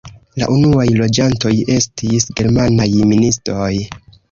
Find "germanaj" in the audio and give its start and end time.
2.41-2.91